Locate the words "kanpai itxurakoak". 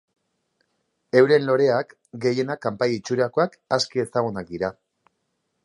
2.65-3.61